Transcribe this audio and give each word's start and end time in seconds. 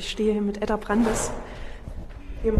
ich 0.00 0.08
stehe 0.08 0.32
hier 0.32 0.40
mit 0.40 0.62
Edda 0.62 0.76
Brandes 0.76 1.30
im 2.42 2.56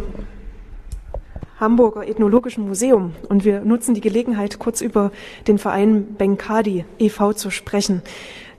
Hamburger 1.58 2.06
Ethnologischen 2.06 2.68
Museum 2.68 3.14
und 3.30 3.46
wir 3.46 3.60
nutzen 3.60 3.94
die 3.94 4.02
Gelegenheit, 4.02 4.58
kurz 4.58 4.82
über 4.82 5.10
den 5.48 5.56
Verein 5.56 6.16
Benkadi 6.16 6.84
e.V. 6.98 7.32
zu 7.32 7.50
sprechen. 7.50 8.03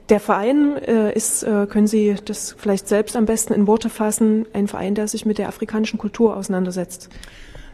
Der 0.08 0.18
Verein 0.18 0.76
äh, 0.78 1.12
ist, 1.12 1.44
äh, 1.44 1.68
können 1.68 1.86
Sie 1.86 2.16
das 2.24 2.56
vielleicht 2.58 2.88
selbst 2.88 3.14
am 3.14 3.24
besten 3.24 3.52
in 3.52 3.68
Worte 3.68 3.88
fassen, 3.88 4.46
ein 4.52 4.66
Verein, 4.66 4.96
der 4.96 5.06
sich 5.06 5.24
mit 5.26 5.38
der 5.38 5.46
afrikanischen 5.46 6.00
Kultur 6.00 6.36
auseinandersetzt. 6.36 7.08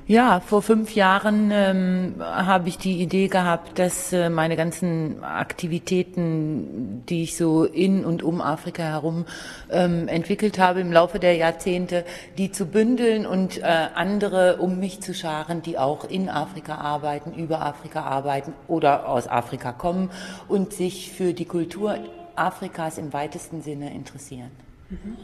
Ja, 0.08 0.40
vor 0.40 0.62
fünf 0.62 0.94
Jahren 0.94 1.50
ähm, 1.52 2.14
habe 2.18 2.70
ich 2.70 2.78
die 2.78 3.02
Idee 3.02 3.28
gehabt, 3.28 3.78
dass 3.78 4.10
äh, 4.10 4.30
meine 4.30 4.56
ganzen 4.56 5.22
Aktivitäten, 5.22 7.04
die 7.06 7.24
ich 7.24 7.36
so 7.36 7.64
in 7.64 8.06
und 8.06 8.22
um 8.22 8.40
Afrika 8.40 8.82
herum 8.84 9.26
ähm, 9.68 10.08
entwickelt 10.08 10.58
habe 10.58 10.80
im 10.80 10.92
Laufe 10.92 11.18
der 11.18 11.34
Jahrzehnte, 11.36 12.06
die 12.38 12.50
zu 12.50 12.64
bündeln 12.64 13.26
und 13.26 13.58
äh, 13.58 13.64
andere 13.94 14.56
um 14.56 14.78
mich 14.78 15.02
zu 15.02 15.12
scharen, 15.12 15.60
die 15.60 15.76
auch 15.76 16.08
in 16.08 16.30
Afrika 16.30 16.76
arbeiten, 16.76 17.34
über 17.34 17.60
Afrika 17.60 18.00
arbeiten 18.04 18.54
oder 18.66 19.10
aus 19.10 19.28
Afrika 19.28 19.72
kommen 19.72 20.08
und 20.48 20.72
sich 20.72 21.12
für 21.12 21.34
die 21.34 21.44
Kultur 21.44 21.98
Afrikas 22.34 22.96
im 22.96 23.12
weitesten 23.12 23.60
Sinne 23.60 23.92
interessieren. 23.92 24.52
Mhm. 24.88 25.18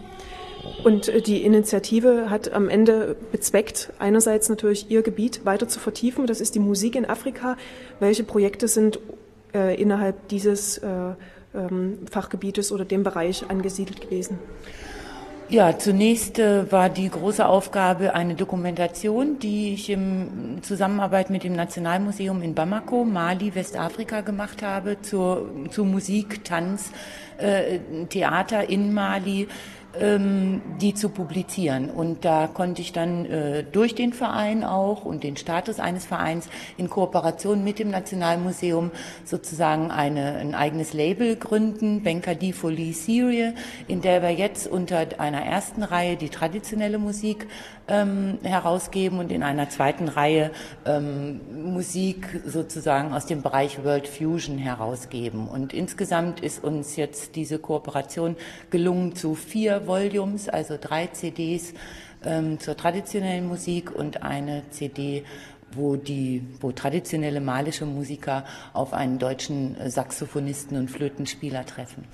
Und 0.82 1.08
äh, 1.08 1.20
die 1.20 1.42
Initiative 1.44 2.30
hat 2.30 2.52
am 2.52 2.68
Ende 2.68 3.16
bezweckt, 3.32 3.92
einerseits 3.98 4.48
natürlich 4.48 4.90
ihr 4.90 5.02
Gebiet 5.02 5.44
weiter 5.44 5.68
zu 5.68 5.80
vertiefen, 5.80 6.26
das 6.26 6.40
ist 6.40 6.54
die 6.54 6.60
Musik 6.60 6.96
in 6.96 7.08
Afrika. 7.08 7.56
Welche 8.00 8.24
Projekte 8.24 8.68
sind 8.68 8.98
äh, 9.54 9.80
innerhalb 9.80 10.28
dieses 10.28 10.78
äh, 10.78 10.88
ähm, 11.54 11.98
Fachgebietes 12.10 12.72
oder 12.72 12.84
dem 12.84 13.02
Bereich 13.02 13.48
angesiedelt 13.48 14.00
gewesen? 14.00 14.38
Ja, 15.50 15.78
zunächst 15.78 16.38
äh, 16.38 16.72
war 16.72 16.88
die 16.88 17.08
große 17.08 17.46
Aufgabe 17.46 18.14
eine 18.14 18.34
Dokumentation, 18.34 19.38
die 19.38 19.74
ich 19.74 19.90
in 19.90 20.60
Zusammenarbeit 20.62 21.28
mit 21.28 21.44
dem 21.44 21.52
Nationalmuseum 21.52 22.40
in 22.40 22.54
Bamako, 22.54 23.04
Mali, 23.04 23.54
Westafrika 23.54 24.22
gemacht 24.22 24.62
habe, 24.62 24.96
zur, 25.02 25.50
zu 25.70 25.84
Musik, 25.84 26.44
Tanz, 26.44 26.90
äh, 27.36 27.78
Theater 28.08 28.70
in 28.70 28.94
Mali 28.94 29.46
ähm, 30.00 30.62
die 30.80 30.94
zu 30.94 31.08
publizieren. 31.08 31.90
Und 31.90 32.24
da 32.24 32.46
konnte 32.46 32.82
ich 32.82 32.92
dann 32.92 33.26
äh, 33.26 33.64
durch 33.64 33.94
den 33.94 34.12
Verein 34.12 34.64
auch 34.64 35.04
und 35.04 35.22
den 35.22 35.36
Status 35.36 35.80
eines 35.80 36.04
Vereins 36.04 36.48
in 36.76 36.90
Kooperation 36.90 37.62
mit 37.64 37.78
dem 37.78 37.90
Nationalmuseum 37.90 38.90
sozusagen 39.24 39.90
eine, 39.90 40.36
ein 40.36 40.54
eigenes 40.54 40.92
Label 40.92 41.36
gründen, 41.36 42.02
Benkadi 42.02 42.52
Folie 42.52 42.92
Serie, 42.92 43.54
in 43.88 44.00
der 44.00 44.22
wir 44.22 44.30
jetzt 44.30 44.66
unter 44.66 45.06
einer 45.18 45.42
ersten 45.42 45.82
Reihe 45.82 46.16
die 46.16 46.28
traditionelle 46.28 46.98
Musik 46.98 47.46
ähm, 47.88 48.38
herausgeben 48.42 49.18
und 49.18 49.30
in 49.30 49.42
einer 49.42 49.68
zweiten 49.68 50.08
Reihe 50.08 50.50
ähm, 50.86 51.40
Musik 51.52 52.40
sozusagen 52.46 53.12
aus 53.12 53.26
dem 53.26 53.42
Bereich 53.42 53.84
World 53.84 54.08
Fusion 54.08 54.58
herausgeben. 54.58 55.48
Und 55.48 55.72
insgesamt 55.74 56.40
ist 56.40 56.64
uns 56.64 56.96
jetzt 56.96 57.36
diese 57.36 57.58
Kooperation 57.58 58.36
gelungen 58.70 59.14
zu 59.14 59.34
vier 59.34 59.83
Volumes, 59.86 60.48
also 60.48 60.76
drei 60.80 61.08
CDs 61.08 61.74
ähm, 62.24 62.58
zur 62.60 62.76
traditionellen 62.76 63.46
Musik 63.46 63.94
und 63.94 64.22
eine 64.22 64.62
CD 64.70 65.24
wo 65.76 65.96
die, 65.96 66.42
wo 66.60 66.72
traditionelle 66.72 67.40
malische 67.40 67.86
Musiker 67.86 68.44
auf 68.72 68.92
einen 68.92 69.18
deutschen 69.18 69.76
äh, 69.76 69.90
Saxophonisten 69.90 70.76
und 70.76 70.90
Flötenspieler 70.90 71.66
treffen. 71.66 72.04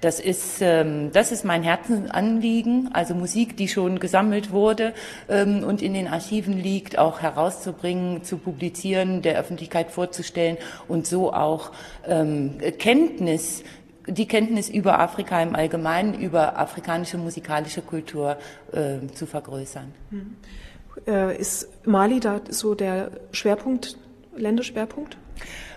Das 0.00 0.20
ist, 0.20 0.58
ähm, 0.60 1.10
das 1.12 1.32
ist 1.32 1.44
mein 1.44 1.62
Herzensanliegen, 1.62 2.90
also 2.92 3.14
Musik, 3.14 3.56
die 3.56 3.68
schon 3.68 4.00
gesammelt 4.00 4.50
wurde 4.50 4.94
ähm, 5.28 5.64
und 5.64 5.82
in 5.82 5.94
den 5.94 6.08
Archiven 6.08 6.58
liegt, 6.58 6.98
auch 6.98 7.20
herauszubringen, 7.20 8.24
zu 8.24 8.38
publizieren, 8.38 9.22
der 9.22 9.38
Öffentlichkeit 9.38 9.90
vorzustellen 9.90 10.56
und 10.88 11.06
so 11.06 11.32
auch 11.32 11.72
ähm, 12.06 12.58
Kenntnis 12.78 13.62
die 14.06 14.26
Kenntnis 14.26 14.68
über 14.68 14.98
Afrika 14.98 15.40
im 15.42 15.54
Allgemeinen, 15.54 16.14
über 16.14 16.58
afrikanische 16.58 17.18
musikalische 17.18 17.82
Kultur 17.82 18.36
äh, 18.72 19.06
zu 19.14 19.26
vergrößern. 19.26 19.92
Mhm. 20.10 20.36
Äh, 21.06 21.36
ist 21.36 21.68
Mali 21.86 22.20
da 22.20 22.40
so 22.48 22.74
der 22.74 23.10
Schwerpunkt, 23.32 23.96
Länderschwerpunkt? 24.36 25.16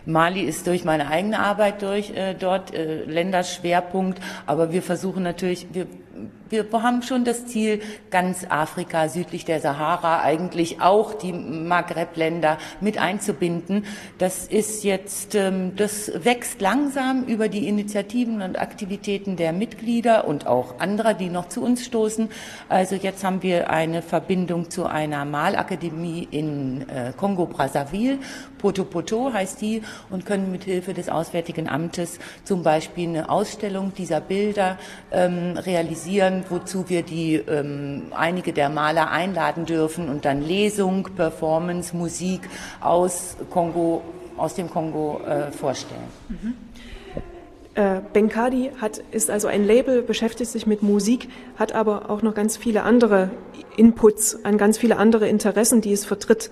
Mali 0.05 0.41
ist 0.41 0.67
durch 0.67 0.85
meine 0.85 1.09
eigene 1.09 1.39
Arbeit 1.39 1.81
durch 1.81 2.11
äh, 2.11 2.33
dort 2.33 2.73
äh, 2.73 3.03
Länderschwerpunkt, 3.03 4.19
aber 4.45 4.71
wir 4.71 4.81
versuchen 4.81 5.23
natürlich, 5.23 5.67
wir 5.73 5.87
wir 6.49 6.65
haben 6.71 7.01
schon 7.01 7.25
das 7.25 7.45
Ziel, 7.45 7.81
ganz 8.09 8.45
Afrika 8.49 9.09
südlich 9.09 9.45
der 9.45 9.59
Sahara, 9.59 10.21
eigentlich 10.21 10.81
auch 10.81 11.13
die 11.13 11.33
Maghreb-Länder 11.33 12.57
mit 12.81 12.97
einzubinden. 12.97 13.85
Das 14.17 14.47
ist 14.47 14.83
jetzt, 14.83 15.35
ähm, 15.35 15.75
das 15.75 16.11
wächst 16.23 16.61
langsam 16.61 17.23
über 17.23 17.49
die 17.49 17.67
Initiativen 17.67 18.41
und 18.41 18.59
Aktivitäten 18.59 19.35
der 19.35 19.53
Mitglieder 19.53 20.27
und 20.27 20.47
auch 20.47 20.79
anderer, 20.79 21.13
die 21.13 21.29
noch 21.29 21.49
zu 21.49 21.63
uns 21.63 21.85
stoßen. 21.85 22.29
Also 22.69 22.95
jetzt 22.95 23.23
haben 23.23 23.43
wir 23.43 23.69
eine 23.69 24.01
Verbindung 24.01 24.69
zu 24.69 24.85
einer 24.85 25.25
Malakademie 25.25 26.27
in 26.31 26.87
äh, 26.89 27.13
Kongo-Brazzaville. 27.15 28.19
Poto 28.57 28.85
Poto 28.85 29.33
heißt 29.33 29.61
die 29.61 29.81
und 30.09 30.25
können 30.25 30.51
mit 30.51 30.63
Hilfe 30.63 30.93
des 30.93 31.09
Auswärtigen 31.09 31.69
Amtes 31.69 32.19
zum 32.43 32.63
Beispiel 32.63 33.09
eine 33.09 33.29
Ausstellung 33.29 33.93
dieser 33.93 34.21
Bilder 34.21 34.77
ähm, 35.11 35.57
realisieren 35.57 36.06
wozu 36.49 36.89
wir 36.89 37.03
die 37.03 37.35
ähm, 37.35 38.03
einige 38.11 38.53
der 38.53 38.69
Maler 38.69 39.11
einladen 39.11 39.65
dürfen 39.65 40.09
und 40.09 40.25
dann 40.25 40.41
Lesung, 40.41 41.09
Performance, 41.15 41.95
Musik 41.95 42.41
aus 42.79 43.37
Kongo, 43.49 44.01
aus 44.37 44.55
dem 44.55 44.69
Kongo 44.69 45.21
äh, 45.27 45.51
vorstellen. 45.51 46.01
Mhm. 46.29 46.53
Äh, 47.77 48.01
Benkadi 48.11 48.71
hat, 48.81 49.03
ist 49.11 49.29
also 49.29 49.47
ein 49.47 49.63
Label, 49.63 50.01
beschäftigt 50.01 50.49
sich 50.49 50.65
mit 50.65 50.81
Musik, 50.81 51.29
hat 51.57 51.73
aber 51.73 52.09
auch 52.09 52.23
noch 52.23 52.33
ganz 52.33 52.57
viele 52.57 52.81
andere 52.83 53.29
Inputs, 53.75 54.43
an 54.43 54.57
ganz 54.57 54.79
viele 54.79 54.97
andere 54.97 55.27
Interessen, 55.27 55.81
die 55.81 55.93
es 55.93 56.03
vertritt. 56.03 56.49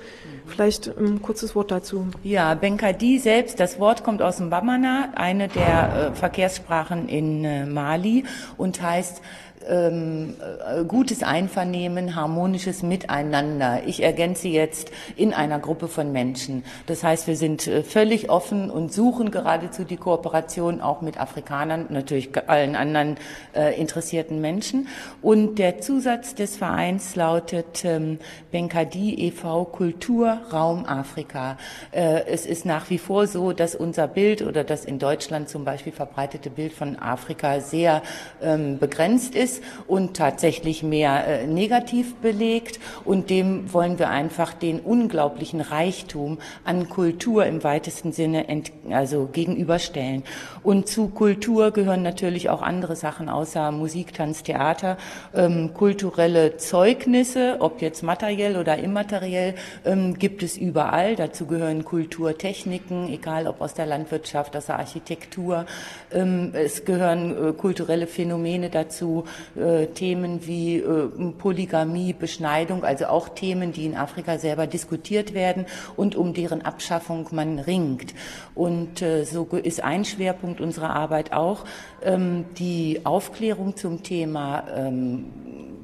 Vielleicht 0.48 0.88
ein 0.98 1.22
kurzes 1.22 1.56
Wort 1.56 1.72
dazu. 1.72 2.08
Ja, 2.24 2.54
Benkadi 2.54 3.20
selbst, 3.20 3.60
das 3.60 3.80
Wort 3.80 4.04
kommt 4.04 4.22
aus 4.22 4.38
dem 4.38 4.50
Bamana, 4.50 5.10
eine 5.16 5.48
der 5.48 6.12
äh, 6.12 6.16
Verkehrssprachen 6.16 7.10
in 7.10 7.44
äh, 7.44 7.66
Mali 7.66 8.24
und 8.58 8.82
heißt 8.82 9.22
ähm, 9.68 10.36
äh, 10.40 10.84
gutes 10.84 11.24
Einvernehmen, 11.24 12.16
harmonisches 12.16 12.84
Miteinander. 12.84 13.82
Ich 13.86 14.04
ergänze 14.04 14.48
jetzt 14.48 14.92
in 15.16 15.34
einer 15.34 15.60
Gruppe 15.60 15.88
von 15.88 16.12
Menschen. 16.12 16.64
Das 16.86 17.04
heißt, 17.04 17.28
wir 17.28 17.36
sind 17.36 17.68
äh, 17.68 17.84
völlig 17.84 18.30
offen 18.30 18.70
und 18.70 18.94
suchen 18.94 19.32
geradezu 19.32 19.84
die 19.84 19.98
Kooperation 19.98 20.82
auch 20.82 21.02
mit 21.02 21.20
Afrikanern, 21.20 21.88
natürlich 21.90 22.30
allen 22.48 22.76
anderen 22.76 23.18
äh, 23.54 23.80
interessierten 23.80 24.42
Menschen. 24.42 24.88
Und 25.22 25.60
der 25.60 25.80
Zusatz 25.80 26.36
des 26.36 26.58
Vereins 26.58 27.16
lautet 27.16 27.84
ähm, 27.86 28.20
Benkadi 28.52 29.28
e.V. 29.28 29.66
Kultur 29.66 30.35
Raum 30.52 30.86
Afrika. 30.86 31.58
Äh, 31.92 32.26
es 32.28 32.46
ist 32.46 32.66
nach 32.66 32.90
wie 32.90 32.98
vor 32.98 33.28
so, 33.28 33.54
dass 33.54 33.76
unser 33.76 34.08
Bild 34.08 34.42
oder 34.42 34.64
das 34.64 34.86
in 34.86 35.00
Deutschland 35.00 35.50
zum 35.50 35.66
Beispiel 35.66 35.92
verbreitete 35.92 36.50
Bild 36.50 36.74
von 36.74 36.98
Afrika 36.98 37.60
sehr 37.60 38.02
ähm, 38.42 38.80
begrenzt 38.80 39.36
ist 39.36 39.64
und 39.88 40.16
tatsächlich 40.16 40.84
mehr 40.84 41.28
äh, 41.28 41.48
negativ 41.48 42.16
belegt. 42.16 42.80
Und 43.04 43.30
dem 43.30 43.74
wollen 43.74 44.00
wir 44.00 44.10
einfach 44.10 44.54
den 44.54 44.80
unglaublichen 44.80 45.62
Reichtum 45.62 46.38
an 46.64 46.90
Kultur 46.90 47.46
im 47.46 47.64
weitesten 47.64 48.12
Sinne 48.12 48.48
ent, 48.48 48.72
also 48.90 49.30
gegenüberstellen. 49.32 50.24
Und 50.64 50.88
zu 50.88 51.10
Kultur 51.10 51.72
gehören 51.72 52.02
natürlich 52.02 52.50
auch 52.50 52.62
andere 52.62 52.96
Sachen 52.96 53.30
außer 53.30 53.72
Musik, 53.72 54.14
Tanz, 54.14 54.44
Theater, 54.44 54.98
ähm, 55.34 55.74
kulturelle 55.74 56.58
Zeugnisse, 56.58 57.58
ob 57.60 57.82
jetzt 57.82 58.04
materiell 58.04 58.58
oder 58.58 58.78
immateriell, 58.78 59.56
ähm, 59.86 60.18
gibt 60.26 60.42
es 60.42 60.58
überall. 60.58 61.16
Dazu 61.16 61.46
gehören 61.46 61.86
Kulturtechniken, 61.86 63.14
egal 63.14 63.46
ob 63.46 63.62
aus 63.62 63.76
der 63.76 63.86
Landwirtschaft, 63.86 64.58
aus 64.58 64.66
der 64.66 64.80
Architektur. 64.80 65.68
Ähm, 66.12 66.50
es 66.54 66.84
gehören 66.84 67.50
äh, 67.50 67.54
kulturelle 67.54 68.08
Phänomene 68.08 68.72
dazu, 68.72 69.26
äh, 69.56 69.86
Themen 69.86 70.48
wie 70.48 70.78
äh, 70.78 71.10
Polygamie, 71.38 72.14
Beschneidung, 72.14 72.84
also 72.84 73.06
auch 73.06 73.30
Themen, 73.30 73.72
die 73.72 73.86
in 73.86 73.96
Afrika 73.96 74.40
selber 74.40 74.66
diskutiert 74.66 75.36
werden 75.36 75.68
und 75.96 76.16
um 76.16 76.34
deren 76.34 76.64
Abschaffung 76.64 77.28
man 77.30 77.60
ringt. 77.60 78.16
Und 78.56 79.04
so 79.26 79.44
ist 79.62 79.84
ein 79.84 80.06
Schwerpunkt 80.06 80.60
unserer 80.60 80.92
Arbeit 80.92 81.34
auch 81.34 81.66
ähm, 82.02 82.46
die 82.58 83.02
Aufklärung 83.04 83.76
zum 83.76 84.02
Thema 84.02 84.64
ähm, 84.76 85.26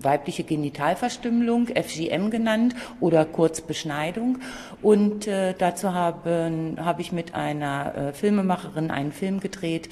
weibliche 0.03 0.43
Genitalverstümmelung, 0.43 1.67
FGM 1.67 2.29
genannt 2.29 2.75
oder 2.99 3.25
kurz 3.25 3.61
Beschneidung. 3.61 4.39
Und 4.81 5.27
äh, 5.27 5.53
dazu 5.57 5.93
habe, 5.93 6.75
habe 6.77 7.01
ich 7.01 7.11
mit 7.11 7.35
einer 7.35 7.95
äh, 7.95 8.13
Filmemacherin 8.13 8.91
einen 8.91 9.11
Film 9.11 9.39
gedreht, 9.39 9.89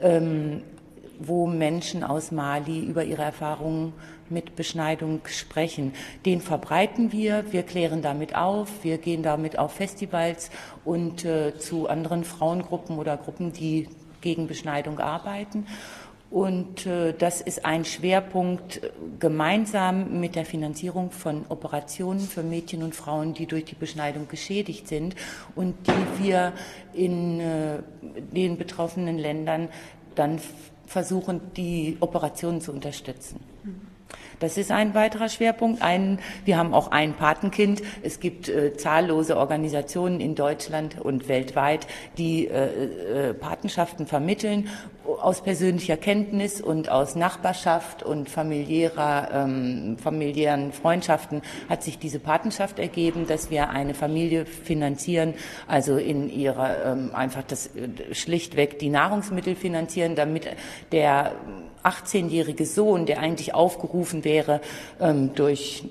ähm, 0.00 0.62
wo 1.18 1.46
Menschen 1.46 2.02
aus 2.02 2.32
Mali 2.32 2.80
über 2.80 3.04
ihre 3.04 3.22
Erfahrungen 3.22 3.92
mit 4.28 4.56
Beschneidung 4.56 5.20
sprechen. 5.26 5.92
Den 6.24 6.40
verbreiten 6.40 7.12
wir, 7.12 7.44
wir 7.52 7.62
klären 7.62 8.02
damit 8.02 8.34
auf, 8.34 8.82
wir 8.82 8.98
gehen 8.98 9.22
damit 9.22 9.58
auf 9.58 9.72
Festivals 9.72 10.50
und 10.84 11.24
äh, 11.24 11.56
zu 11.58 11.88
anderen 11.88 12.24
Frauengruppen 12.24 12.98
oder 12.98 13.16
Gruppen, 13.16 13.52
die 13.52 13.88
gegen 14.20 14.46
Beschneidung 14.46 14.98
arbeiten. 14.98 15.66
Und 16.32 16.86
äh, 16.86 17.12
das 17.12 17.42
ist 17.42 17.66
ein 17.66 17.84
Schwerpunkt 17.84 18.82
äh, 18.82 18.90
gemeinsam 19.20 20.18
mit 20.18 20.34
der 20.34 20.46
Finanzierung 20.46 21.10
von 21.10 21.44
Operationen 21.50 22.20
für 22.20 22.42
Mädchen 22.42 22.82
und 22.82 22.94
Frauen, 22.94 23.34
die 23.34 23.44
durch 23.44 23.66
die 23.66 23.74
Beschneidung 23.74 24.28
geschädigt 24.28 24.88
sind 24.88 25.14
und 25.54 25.74
die 25.86 26.24
wir 26.24 26.54
in 26.94 27.38
äh, 27.38 27.80
den 28.32 28.56
betroffenen 28.56 29.18
Ländern 29.18 29.68
dann 30.14 30.40
versuchen, 30.86 31.42
die 31.54 31.98
Operationen 32.00 32.62
zu 32.62 32.72
unterstützen. 32.72 33.40
Das 34.42 34.56
ist 34.56 34.72
ein 34.72 34.92
weiterer 34.94 35.28
Schwerpunkt. 35.28 35.82
Ein, 35.82 36.18
wir 36.44 36.56
haben 36.56 36.74
auch 36.74 36.90
ein 36.90 37.14
Patenkind. 37.14 37.80
Es 38.02 38.18
gibt 38.18 38.48
äh, 38.48 38.76
zahllose 38.76 39.36
Organisationen 39.36 40.20
in 40.20 40.34
Deutschland 40.34 41.00
und 41.00 41.28
weltweit, 41.28 41.86
die 42.18 42.48
äh, 42.48 43.28
äh, 43.28 43.34
Patenschaften 43.34 44.06
vermitteln. 44.06 44.68
Aus 45.22 45.40
persönlicher 45.40 45.96
Kenntnis 45.96 46.60
und 46.60 46.90
aus 46.90 47.14
Nachbarschaft 47.14 48.02
und 48.02 48.28
familiärer, 48.28 49.28
ähm, 49.32 49.96
familiären 49.96 50.72
Freundschaften 50.72 51.42
hat 51.68 51.84
sich 51.84 52.00
diese 52.00 52.18
Patenschaft 52.18 52.80
ergeben, 52.80 53.28
dass 53.28 53.48
wir 53.48 53.70
eine 53.70 53.94
Familie 53.94 54.46
finanzieren, 54.46 55.34
also 55.68 55.96
in 55.96 56.28
ihrer 56.28 56.84
ähm, 56.84 57.10
einfach 57.14 57.44
das 57.44 57.68
äh, 57.68 58.12
schlichtweg 58.12 58.80
die 58.80 58.88
Nahrungsmittel 58.88 59.54
finanzieren, 59.54 60.16
damit 60.16 60.48
der 60.90 61.36
18-jährige 61.84 62.66
Sohn, 62.66 63.06
der 63.06 63.20
eigentlich 63.20 63.54
aufgerufen 63.54 64.24
wäre, 64.24 64.60
ähm, 65.00 65.34
durch 65.36 65.84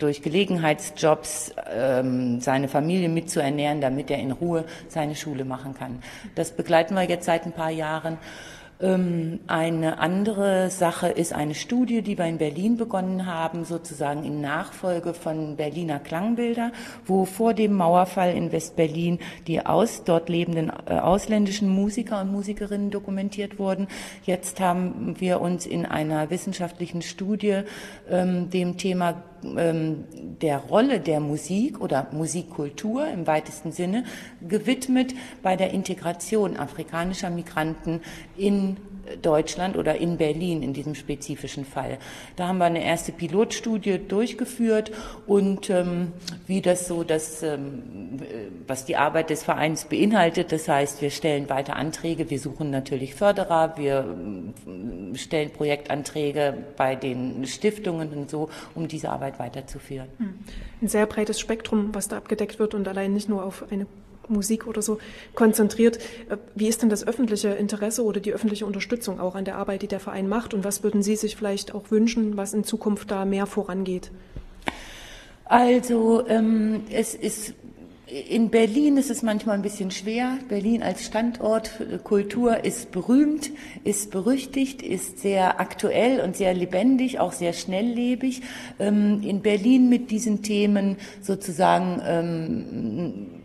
durch 0.00 0.22
Gelegenheitsjobs 0.22 1.54
ähm, 1.72 2.40
seine 2.40 2.68
Familie 2.68 3.08
mitzuernähren, 3.08 3.80
damit 3.80 4.10
er 4.10 4.18
in 4.18 4.32
Ruhe 4.32 4.64
seine 4.88 5.14
Schule 5.14 5.44
machen 5.44 5.74
kann. 5.74 6.02
Das 6.34 6.52
begleiten 6.52 6.94
wir 6.94 7.04
jetzt 7.04 7.26
seit 7.26 7.46
ein 7.46 7.52
paar 7.52 7.70
Jahren. 7.70 8.18
Ähm, 8.82 9.40
eine 9.46 9.98
andere 9.98 10.70
Sache 10.70 11.08
ist 11.08 11.34
eine 11.34 11.54
Studie, 11.54 12.02
die 12.02 12.16
wir 12.16 12.24
in 12.24 12.38
Berlin 12.38 12.76
begonnen 12.76 13.26
haben, 13.26 13.64
sozusagen 13.64 14.24
in 14.24 14.40
Nachfolge 14.40 15.12
von 15.12 15.56
Berliner 15.56 15.98
Klangbilder, 15.98 16.72
wo 17.04 17.26
vor 17.26 17.52
dem 17.52 17.74
Mauerfall 17.74 18.34
in 18.34 18.52
Westberlin 18.52 19.18
die 19.46 19.64
aus, 19.64 20.04
dort 20.04 20.28
lebenden 20.28 20.72
äh, 20.86 20.94
ausländischen 20.94 21.68
Musiker 21.68 22.22
und 22.22 22.32
Musikerinnen 22.32 22.90
dokumentiert 22.90 23.58
wurden. 23.58 23.86
Jetzt 24.24 24.60
haben 24.60 25.14
wir 25.18 25.40
uns 25.40 25.66
in 25.66 25.84
einer 25.84 26.30
wissenschaftlichen 26.30 27.02
Studie 27.02 27.62
ähm, 28.08 28.48
dem 28.48 28.78
Thema 28.78 29.22
ähm, 29.44 30.04
der 30.40 30.58
Rolle 30.58 31.00
der 31.00 31.20
Musik 31.20 31.80
oder 31.80 32.06
Musikkultur 32.12 33.06
im 33.08 33.26
weitesten 33.26 33.72
Sinne 33.72 34.04
gewidmet 34.46 35.14
bei 35.42 35.56
der 35.56 35.70
Integration 35.70 36.56
afrikanischer 36.56 37.30
Migranten 37.30 38.00
in 38.36 38.69
Deutschland 39.22 39.76
oder 39.76 39.96
in 39.96 40.16
Berlin 40.16 40.62
in 40.62 40.72
diesem 40.72 40.94
spezifischen 40.94 41.64
Fall. 41.64 41.98
Da 42.36 42.48
haben 42.48 42.58
wir 42.58 42.64
eine 42.64 42.84
erste 42.84 43.12
Pilotstudie 43.12 43.98
durchgeführt 43.98 44.90
und 45.26 45.70
ähm, 45.70 46.12
wie 46.46 46.60
das 46.60 46.86
so 46.86 47.04
das, 47.04 47.42
ähm, 47.42 48.20
was 48.66 48.84
die 48.84 48.96
Arbeit 48.96 49.30
des 49.30 49.42
Vereins 49.42 49.84
beinhaltet, 49.84 50.52
das 50.52 50.68
heißt, 50.68 51.02
wir 51.02 51.10
stellen 51.10 51.48
weiter 51.48 51.76
Anträge, 51.76 52.30
wir 52.30 52.38
suchen 52.38 52.70
natürlich 52.70 53.14
Förderer, 53.14 53.74
wir 53.76 54.04
ähm, 54.08 55.14
stellen 55.14 55.50
Projektanträge 55.50 56.54
bei 56.76 56.94
den 56.94 57.46
Stiftungen 57.46 58.12
und 58.12 58.30
so, 58.30 58.48
um 58.74 58.88
diese 58.88 59.10
Arbeit 59.10 59.38
weiterzuführen. 59.38 60.08
Hm. 60.18 60.34
Ein 60.82 60.88
sehr 60.88 61.06
breites 61.06 61.40
Spektrum, 61.40 61.90
was 61.92 62.08
da 62.08 62.16
abgedeckt 62.16 62.58
wird 62.58 62.74
und 62.74 62.86
allein 62.88 63.12
nicht 63.12 63.28
nur 63.28 63.44
auf 63.44 63.64
eine 63.70 63.86
Musik 64.30 64.66
oder 64.66 64.82
so 64.82 64.98
konzentriert. 65.34 65.98
Äh, 66.28 66.36
wie 66.54 66.68
ist 66.68 66.82
denn 66.82 66.88
das 66.88 67.06
öffentliche 67.06 67.48
Interesse 67.48 68.04
oder 68.04 68.20
die 68.20 68.32
öffentliche 68.32 68.66
Unterstützung 68.66 69.20
auch 69.20 69.34
an 69.34 69.44
der 69.44 69.56
Arbeit, 69.56 69.82
die 69.82 69.88
der 69.88 70.00
Verein 70.00 70.28
macht? 70.28 70.54
Und 70.54 70.64
was 70.64 70.82
würden 70.82 71.02
Sie 71.02 71.16
sich 71.16 71.36
vielleicht 71.36 71.74
auch 71.74 71.90
wünschen, 71.90 72.36
was 72.36 72.54
in 72.54 72.64
Zukunft 72.64 73.10
da 73.10 73.24
mehr 73.24 73.46
vorangeht? 73.46 74.10
Also 75.44 76.26
ähm, 76.28 76.84
es 76.90 77.14
ist 77.14 77.54
in 78.10 78.50
Berlin 78.50 78.96
ist 78.96 79.10
es 79.10 79.22
manchmal 79.22 79.54
ein 79.54 79.62
bisschen 79.62 79.90
schwer. 79.90 80.38
Berlin 80.48 80.82
als 80.82 81.06
Standort 81.06 81.70
Kultur 82.02 82.64
ist 82.64 82.90
berühmt, 82.90 83.50
ist 83.84 84.10
berüchtigt, 84.10 84.82
ist 84.82 85.18
sehr 85.18 85.60
aktuell 85.60 86.20
und 86.20 86.36
sehr 86.36 86.52
lebendig, 86.52 87.20
auch 87.20 87.32
sehr 87.32 87.52
schnelllebig. 87.52 88.42
Ähm, 88.80 89.22
in 89.22 89.42
Berlin 89.42 89.88
mit 89.88 90.10
diesen 90.10 90.42
Themen 90.42 90.96
sozusagen 91.22 92.02
ähm, 92.04 93.39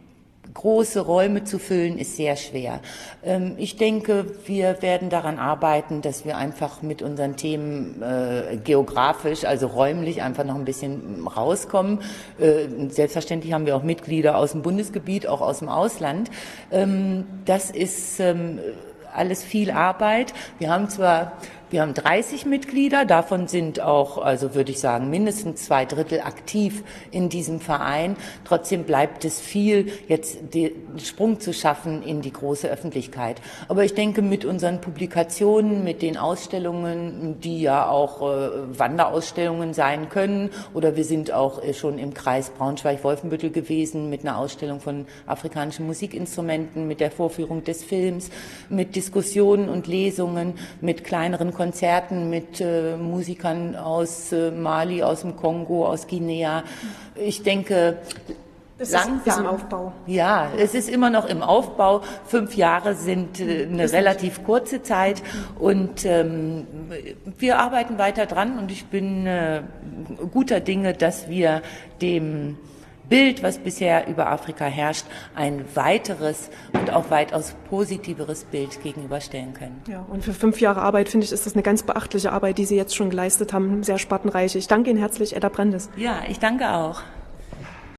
große 0.56 1.02
Räume 1.02 1.44
zu 1.44 1.60
füllen, 1.60 2.00
ist 2.00 2.16
sehr 2.16 2.36
schwer. 2.36 2.80
Ähm, 3.24 3.54
ich 3.58 3.78
denke, 3.78 4.26
wir 4.46 4.82
werden 4.82 5.10
daran 5.10 5.38
arbeiten, 5.38 6.02
dass 6.02 6.26
wir 6.26 6.38
einfach 6.38 6.82
mit 6.82 7.04
unseren 7.04 7.36
Themen 7.36 8.02
äh, 8.02 8.58
geografisch, 8.58 9.46
also 9.46 9.68
räumlich 9.68 10.24
einfach 10.24 10.44
noch 10.44 10.56
ein 10.56 10.66
bisschen 10.66 11.28
rauskommen. 11.28 12.00
Äh, 12.40 12.90
selbstverständlich 12.90 13.54
haben 13.54 13.68
wir 13.68 13.76
auch 13.76 13.84
Mitglieder 13.84 14.38
aus 14.38 14.54
dem 14.54 14.64
Bundesgebiet, 14.64 15.28
auch 15.28 15.42
aus 15.42 15.60
dem 15.60 15.70
Ausland. 15.70 16.32
Ähm, 16.72 17.26
das 17.46 17.70
ist 17.70 18.20
ähm, 18.20 18.60
alles 19.14 19.44
viel 19.44 19.72
Arbeit. 19.72 20.34
Wir 20.58 20.72
haben 20.72 20.90
zwar 20.90 21.34
wir 21.76 21.82
haben 21.82 21.94
30 21.94 22.46
Mitglieder, 22.46 23.04
davon 23.04 23.50
sind 23.50 23.82
auch, 23.82 24.18
also 24.18 24.56
würde 24.56 24.72
ich 24.72 24.80
sagen, 24.80 25.10
mindestens 25.10 25.66
zwei 25.66 25.84
Drittel 25.84 26.22
aktiv 26.22 26.86
in 27.12 27.28
diesem 27.28 27.60
Verein. 27.60 28.16
Trotzdem 28.46 28.86
bleibt 28.86 29.26
es 29.26 29.42
viel, 29.42 29.92
jetzt 30.08 30.38
den 30.54 30.72
Sprung 31.04 31.42
zu 31.42 31.52
schaffen 31.52 32.02
in 32.02 32.22
die 32.22 32.32
große 32.32 32.70
Öffentlichkeit. 32.70 33.42
Aber 33.68 33.84
ich 33.84 33.94
denke, 33.94 34.22
mit 34.22 34.46
unseren 34.46 34.80
Publikationen, 34.80 35.84
mit 35.84 36.02
den 36.02 36.16
Ausstellungen, 36.16 37.42
die 37.42 37.64
ja 37.64 37.90
auch 37.90 38.22
äh, 38.22 38.80
Wanderausstellungen 38.80 39.74
sein 39.74 40.08
können, 40.08 40.52
oder 40.74 40.96
wir 40.96 41.04
sind 41.04 41.34
auch 41.34 41.62
äh, 41.62 41.74
schon 41.74 42.00
im 42.00 42.14
Kreis 42.14 42.52
Braunschweig-Wolfenbüttel 42.52 43.50
gewesen 43.50 44.10
mit 44.10 44.22
einer 44.22 44.38
Ausstellung 44.38 44.80
von 44.80 45.08
afrikanischen 45.28 45.86
Musikinstrumenten, 45.88 46.88
mit 46.88 47.02
der 47.02 47.12
Vorführung 47.12 47.66
des 47.66 47.84
Films, 47.84 48.30
mit 48.70 48.96
Diskussionen 48.96 49.68
und 49.68 49.88
Lesungen, 49.88 50.54
mit 50.80 51.04
kleineren 51.04 51.52
Konzerten 51.52 51.65
mit 52.30 52.62
äh, 52.62 52.98
Musikern 52.98 53.76
aus 53.76 54.32
äh, 54.32 54.52
Mali, 54.52 55.04
aus 55.04 55.22
dem 55.22 55.36
Kongo, 55.36 55.86
aus 55.88 56.08
Guinea. 56.08 56.64
Ich 57.16 57.44
denke, 57.44 57.98
es 58.78 58.92
langsam. 58.92 59.22
ist 59.26 59.38
im 59.40 59.46
Aufbau. 59.46 59.94
Ja, 60.06 60.52
es 60.58 60.74
ist 60.74 60.90
immer 60.90 61.10
noch 61.10 61.28
im 61.28 61.42
Aufbau. 61.42 62.02
Fünf 62.26 62.56
Jahre 62.56 62.94
sind 62.94 63.40
äh, 63.40 63.68
eine 63.72 63.92
relativ 63.92 64.44
kurze 64.44 64.84
Zeit 64.84 65.24
und 65.60 66.06
ähm, 66.06 66.68
wir 67.38 67.60
arbeiten 67.60 67.98
weiter 67.98 68.26
dran 68.26 68.60
und 68.60 68.72
ich 68.72 68.86
bin 68.88 69.26
äh, 69.28 69.62
guter 70.32 70.60
Dinge, 70.60 70.94
dass 70.94 71.30
wir 71.30 71.62
dem 72.02 72.58
Bild, 73.10 73.44
was 73.44 73.58
bisher 73.58 74.08
über 74.08 74.30
Afrika 74.32 74.66
herrscht, 74.66 75.06
ein 75.36 75.66
weiteres 75.76 76.50
und 76.74 76.92
auch 76.92 77.10
weitaus 77.10 77.56
positiveres 77.70 78.46
Bild 78.46 78.82
gegenüberstellen 78.82 79.54
können. 79.54 79.82
Ja, 79.88 80.06
und 80.10 80.24
für 80.24 80.34
fünf 80.34 80.62
Jahre 80.62 80.82
Arbeit 80.82 81.10
finde 81.10 81.26
ich, 81.26 81.32
ist 81.32 81.46
das 81.46 81.54
eine 81.54 81.64
ganz 81.64 81.84
beachtliche 81.84 82.32
Arbeit, 82.32 82.58
die 82.58 82.66
Sie 82.66 82.76
jetzt 82.76 82.96
schon 82.96 83.10
geleistet 83.10 83.54
haben, 83.54 83.84
sehr 83.84 83.98
spartenreich. 83.98 84.56
Ich 84.56 84.68
danke 84.68 84.90
Ihnen 84.90 85.00
herzlich, 85.00 85.36
Edda 85.36 85.50
Brandes. 85.50 85.90
Ja, 85.96 86.24
ich 86.28 86.40
danke 86.40 86.70
auch. 86.70 87.02